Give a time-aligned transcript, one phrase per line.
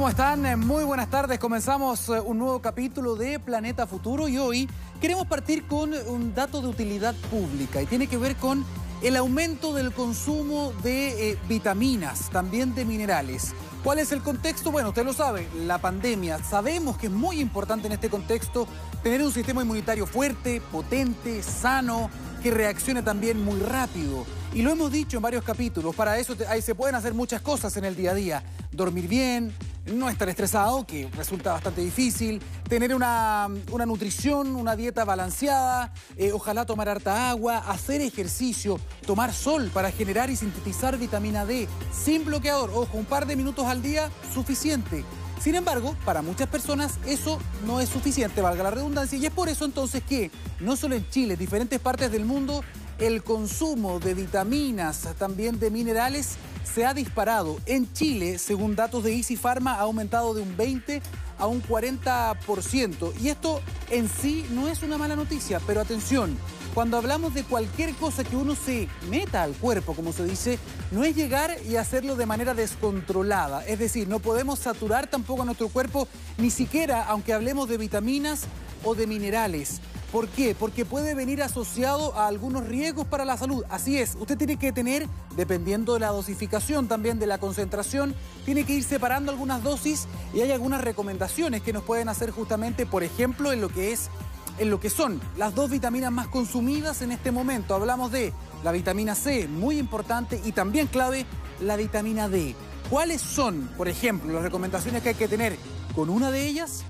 [0.00, 0.46] ¿Cómo están?
[0.46, 1.38] Eh, Muy buenas tardes.
[1.38, 4.66] Comenzamos eh, un nuevo capítulo de Planeta Futuro y hoy
[4.98, 8.64] queremos partir con un dato de utilidad pública y tiene que ver con
[9.02, 13.52] el aumento del consumo de eh, vitaminas, también de minerales.
[13.84, 14.70] ¿Cuál es el contexto?
[14.70, 16.42] Bueno, usted lo sabe, la pandemia.
[16.42, 18.66] Sabemos que es muy importante en este contexto
[19.02, 22.08] tener un sistema inmunitario fuerte, potente, sano,
[22.42, 24.24] que reaccione también muy rápido.
[24.54, 27.76] Y lo hemos dicho en varios capítulos, para eso ahí se pueden hacer muchas cosas
[27.76, 28.42] en el día a día.
[28.72, 29.54] Dormir bien,
[29.90, 36.32] no estar estresado, que resulta bastante difícil, tener una, una nutrición, una dieta balanceada, eh,
[36.32, 42.24] ojalá tomar harta agua, hacer ejercicio, tomar sol para generar y sintetizar vitamina D, sin
[42.24, 45.04] bloqueador, ojo, un par de minutos al día, suficiente.
[45.40, 49.48] Sin embargo, para muchas personas eso no es suficiente, valga la redundancia, y es por
[49.48, 50.30] eso entonces que,
[50.60, 52.62] no solo en Chile, en diferentes partes del mundo,
[52.98, 57.58] el consumo de vitaminas, también de minerales, se ha disparado.
[57.66, 61.02] En Chile, según datos de Easy Pharma, ha aumentado de un 20
[61.38, 63.12] a un 40%.
[63.20, 66.36] Y esto en sí no es una mala noticia, pero atención,
[66.74, 70.58] cuando hablamos de cualquier cosa que uno se meta al cuerpo, como se dice,
[70.92, 73.64] no es llegar y hacerlo de manera descontrolada.
[73.66, 76.06] Es decir, no podemos saturar tampoco a nuestro cuerpo,
[76.38, 78.42] ni siquiera aunque hablemos de vitaminas
[78.84, 79.80] o de minerales.
[80.12, 80.56] ¿Por qué?
[80.58, 83.64] Porque puede venir asociado a algunos riesgos para la salud.
[83.70, 88.64] Así es, usted tiene que tener, dependiendo de la dosificación también de la concentración, tiene
[88.64, 93.04] que ir separando algunas dosis y hay algunas recomendaciones que nos pueden hacer justamente, por
[93.04, 94.10] ejemplo, en lo que es
[94.58, 97.74] en lo que son las dos vitaminas más consumidas en este momento.
[97.74, 101.24] Hablamos de la vitamina C, muy importante, y también clave,
[101.60, 102.54] la vitamina D.
[102.90, 105.56] ¿Cuáles son, por ejemplo, las recomendaciones que hay que tener
[105.94, 106.82] con una de ellas?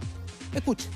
[0.53, 0.89] Escuche.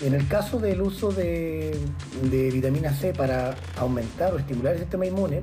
[0.00, 1.78] En el caso del uso de,
[2.22, 5.40] vitamina C para aumentar o estimular el sistema inmune,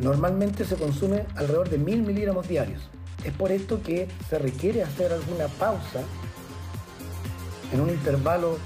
[0.00, 2.88] normalmente se consume alrededor de 1000 miligramos diarios.
[3.24, 6.02] Es por esto que se requiere hacer alguna pausa
[7.72, 8.58] en un intervalo,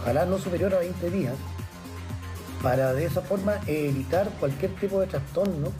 [0.00, 1.34] ojalá no superior a 20 días,
[2.62, 5.72] para de esa forma evitar cualquier tipo de trastorno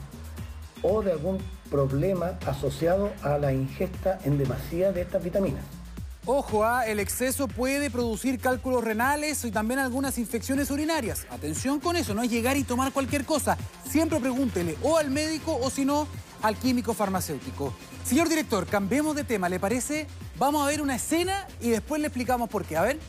[0.81, 1.37] o de algún
[1.69, 5.74] problema asociado a la ingesta en demasía de estas vitaminas.
[6.27, 11.27] Ojo, ah, el exceso puede producir cálculos renales y también algunas infecciones urinarias.
[11.29, 13.57] Atención con eso, no es llegar y tomar cualquier cosa.
[13.87, 16.07] Siempre pregúntele o al médico o si no,
[16.41, 17.75] al químico farmacéutico.
[18.03, 20.07] Señor director, cambiemos de tema, ¿le parece?
[20.39, 22.75] Vamos a ver una escena y después le explicamos por qué.
[22.75, 22.99] A ver.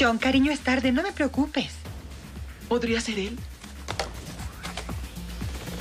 [0.00, 1.72] John, cariño, es tarde, no me preocupes.
[2.70, 3.38] ¿Podría ser él?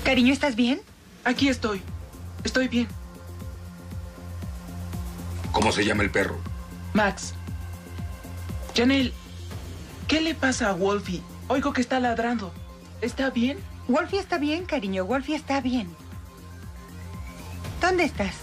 [0.04, 0.82] Cariño, ¿estás bien?
[1.24, 1.82] Aquí estoy.
[2.44, 2.88] Estoy bien.
[5.68, 6.38] ¿Cómo se llama el perro?
[6.94, 7.34] Max.
[8.74, 9.12] Janelle,
[10.08, 11.22] ¿qué le pasa a Wolfie?
[11.50, 12.54] Oigo que está ladrando.
[13.02, 13.58] ¿Está bien?
[13.90, 15.94] Wolfie está bien, cariño, Wolfie está bien.
[17.82, 18.34] ¿Dónde estás?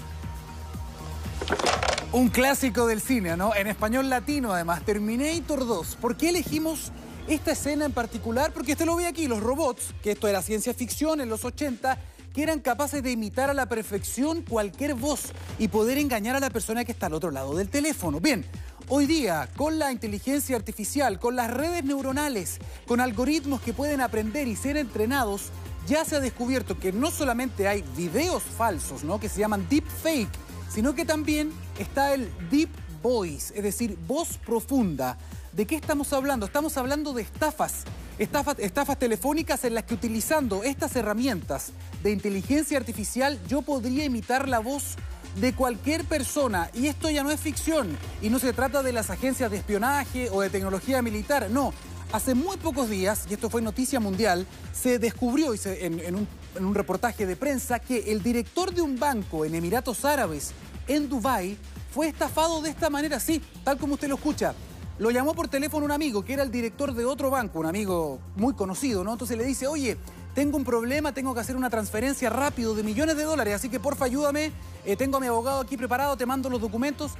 [2.12, 3.54] Un clásico del cine, ¿no?
[3.54, 5.96] En español latino, además, Terminator 2.
[5.96, 6.92] ¿Por qué elegimos
[7.26, 8.52] esta escena en particular?
[8.52, 11.96] Porque usted lo ve aquí, los robots, que esto era ciencia ficción en los 80,
[12.34, 16.50] que eran capaces de imitar a la perfección cualquier voz y poder engañar a la
[16.50, 18.18] persona que está al otro lado del teléfono.
[18.18, 18.44] Bien,
[18.88, 22.58] hoy día, con la inteligencia artificial, con las redes neuronales,
[22.88, 25.52] con algoritmos que pueden aprender y ser entrenados,
[25.86, 29.20] ya se ha descubierto que no solamente hay videos falsos, ¿no?
[29.20, 30.28] Que se llaman deepfake,
[30.68, 35.18] sino que también está el deep voice, es decir, voz profunda.
[35.52, 36.46] ¿De qué estamos hablando?
[36.46, 37.84] Estamos hablando de estafas,
[38.18, 44.58] estafas, telefónicas en las que utilizando estas herramientas de inteligencia artificial yo podría imitar la
[44.58, 44.96] voz
[45.40, 46.70] de cualquier persona.
[46.74, 50.30] Y esto ya no es ficción y no se trata de las agencias de espionaje
[50.30, 51.72] o de tecnología militar, no.
[52.12, 56.74] Hace muy pocos días, y esto fue noticia mundial, se descubrió en un, en un
[56.74, 60.52] reportaje de prensa que el director de un banco en Emiratos Árabes,
[60.86, 61.58] en Dubái,
[61.92, 64.54] fue estafado de esta manera, sí, tal como usted lo escucha.
[64.98, 68.20] Lo llamó por teléfono un amigo, que era el director de otro banco, un amigo
[68.36, 69.12] muy conocido, ¿no?
[69.12, 69.96] Entonces le dice, oye,
[70.34, 73.80] tengo un problema, tengo que hacer una transferencia rápido de millones de dólares, así que
[73.80, 74.52] porfa ayúdame,
[74.84, 77.12] eh, tengo a mi abogado aquí preparado, te mando los documentos.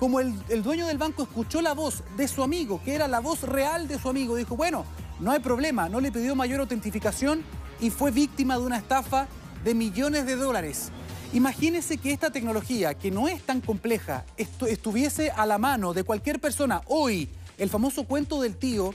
[0.00, 3.20] Como el, el dueño del banco escuchó la voz de su amigo, que era la
[3.20, 4.84] voz real de su amigo, dijo, bueno,
[5.20, 7.44] no hay problema, no le pidió mayor autentificación
[7.80, 9.28] y fue víctima de una estafa
[9.62, 10.90] de millones de dólares.
[11.32, 16.02] Imagínese que esta tecnología, que no es tan compleja, estu- estuviese a la mano de
[16.02, 18.92] cualquier persona hoy, el famoso cuento del tío,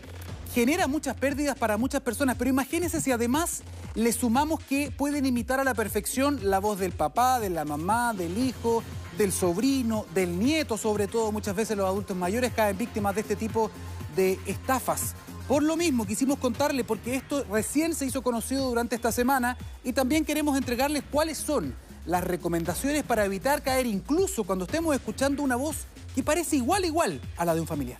[0.53, 3.61] genera muchas pérdidas para muchas personas, pero imagínense si además
[3.93, 8.13] le sumamos que pueden imitar a la perfección la voz del papá, de la mamá,
[8.13, 8.83] del hijo,
[9.17, 13.37] del sobrino, del nieto, sobre todo muchas veces los adultos mayores caen víctimas de este
[13.37, 13.71] tipo
[14.17, 15.15] de estafas.
[15.47, 19.93] Por lo mismo quisimos contarle, porque esto recién se hizo conocido durante esta semana y
[19.93, 21.73] también queremos entregarles cuáles son
[22.05, 27.19] las recomendaciones para evitar caer incluso cuando estemos escuchando una voz que parece igual igual
[27.37, 27.97] a la de un familiar.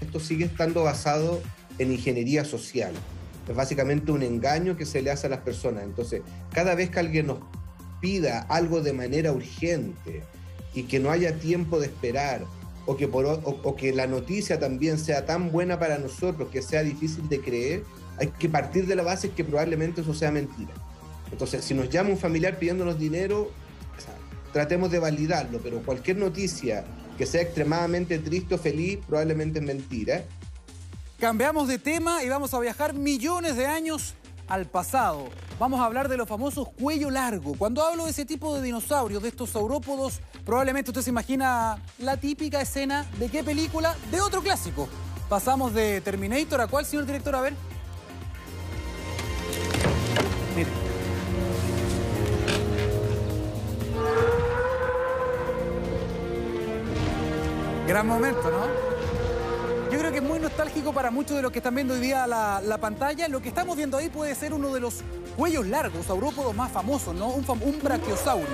[0.00, 1.40] Esto sigue estando basado
[1.78, 2.92] en ingeniería social.
[3.48, 5.84] Es básicamente un engaño que se le hace a las personas.
[5.84, 6.22] Entonces,
[6.52, 7.38] cada vez que alguien nos
[8.00, 10.22] pida algo de manera urgente
[10.74, 12.44] y que no haya tiempo de esperar,
[12.86, 16.82] o que, por, o, que la noticia también sea tan buena para nosotros que sea
[16.82, 17.84] difícil de creer,
[18.18, 20.72] hay que partir de la base que probablemente eso sea mentira.
[21.32, 23.50] Entonces, si nos llama un familiar pidiéndonos dinero,
[24.52, 26.84] tratemos de validarlo, pero cualquier noticia
[27.16, 30.24] que sea extremadamente triste o feliz probablemente es mentira.
[31.18, 34.14] Cambiamos de tema y vamos a viajar millones de años
[34.48, 35.28] al pasado.
[35.58, 37.54] Vamos a hablar de los famosos cuello largo.
[37.56, 42.16] Cuando hablo de ese tipo de dinosaurios, de estos saurópodos, probablemente usted se imagina la
[42.16, 43.96] típica escena de qué película?
[44.10, 44.88] De otro clásico.
[45.28, 47.54] Pasamos de Terminator a cuál, señor director, a ver.
[57.92, 59.92] Gran momento, ¿no?
[59.92, 62.26] Yo creo que es muy nostálgico para muchos de los que están viendo hoy día
[62.26, 63.28] la, pantalla.
[63.28, 65.02] Lo que estamos viendo ahí puede ser uno de los
[65.36, 67.28] cuellos largos, saurópodos más famosos, ¿no?
[67.28, 68.46] Un, un brachiosaurio.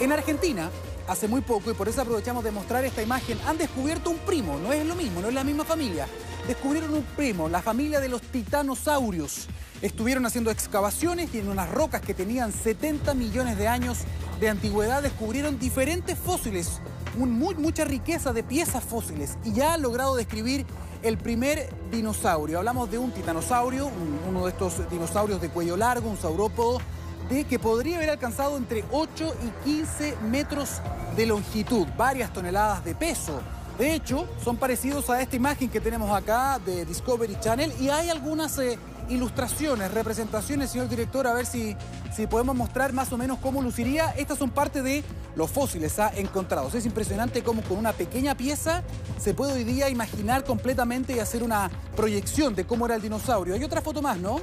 [0.00, 0.68] En Argentina,
[1.08, 4.58] hace muy poco, y por eso aprovechamos de mostrar esta imagen, han descubierto un primo,
[4.58, 6.06] no es lo mismo, no es la misma familia.
[6.46, 9.48] Descubrieron un primo, la familia de los titanosaurios.
[9.80, 14.00] Estuvieron haciendo excavaciones y en unas rocas que tenían 70 millones de años
[14.40, 16.82] de antigüedad descubrieron diferentes fósiles
[17.26, 20.64] mucha riqueza de piezas fósiles y ya ha logrado describir
[21.02, 22.58] el primer dinosaurio.
[22.58, 23.90] Hablamos de un titanosaurio,
[24.28, 26.80] uno de estos dinosaurios de cuello largo, un saurópodo,
[27.28, 30.80] de que podría haber alcanzado entre 8 y 15 metros
[31.16, 33.40] de longitud, varias toneladas de peso.
[33.78, 38.08] De hecho, son parecidos a esta imagen que tenemos acá de Discovery Channel y hay
[38.08, 38.76] algunas eh,
[39.08, 41.76] ilustraciones, representaciones, señor director, a ver si,
[42.14, 44.10] si podemos mostrar más o menos cómo luciría.
[44.16, 45.04] Estas son parte de
[45.38, 46.74] los fósiles ha encontrados.
[46.74, 48.82] Es impresionante cómo con una pequeña pieza
[49.20, 53.54] se puede hoy día imaginar completamente y hacer una proyección de cómo era el dinosaurio.
[53.54, 54.40] Hay otra foto más, ¿no?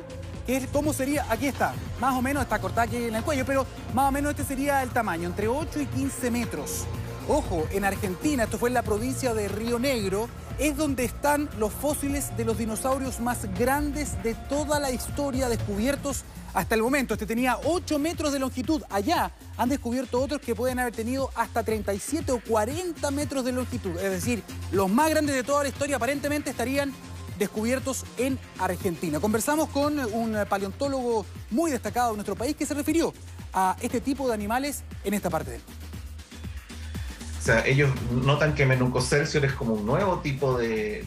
[0.47, 3.45] Que es cómo sería, aquí está, más o menos está cortada aquí en el cuello,
[3.45, 6.85] pero más o menos este sería el tamaño, entre 8 y 15 metros.
[7.27, 11.73] Ojo, en Argentina, esto fue en la provincia de Río Negro, es donde están los
[11.73, 16.23] fósiles de los dinosaurios más grandes de toda la historia descubiertos
[16.55, 17.13] hasta el momento.
[17.13, 18.81] Este tenía 8 metros de longitud.
[18.89, 23.95] Allá han descubierto otros que pueden haber tenido hasta 37 o 40 metros de longitud.
[23.97, 24.41] Es decir,
[24.71, 26.93] los más grandes de toda la historia aparentemente estarían
[27.37, 29.19] descubiertos en Argentina.
[29.19, 33.13] Conversamos con un paleontólogo muy destacado de nuestro país que se refirió
[33.53, 35.61] a este tipo de animales en esta parte del
[37.45, 41.05] sea, ellos notan que Menucocercior es como un nuevo tipo de,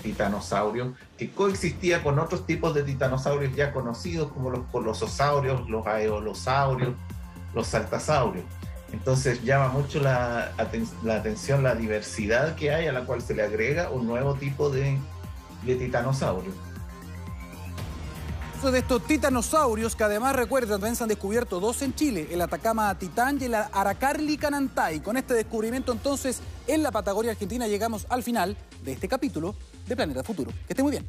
[0.00, 6.94] titanosaurio que coexistía con otros tipos de titanosaurios ya conocidos como los colososaurios, los aeolosaurios,
[7.52, 8.44] los saltasaurios.
[8.92, 10.52] Entonces llama mucho la,
[11.02, 14.70] la, atención la diversidad que hay a la cual se le agrega un nuevo tipo
[14.70, 14.96] de,
[15.64, 16.52] titanosaurio
[18.72, 22.96] de estos titanosaurios que además recuerdan también se han descubierto dos en Chile, el Atacama
[22.98, 25.00] Titán y el Aracarli Canantay.
[25.00, 29.54] Con este descubrimiento entonces en la Patagonia Argentina llegamos al final de este capítulo
[29.86, 30.50] de Planeta Futuro.
[30.66, 31.08] Que esté muy bien.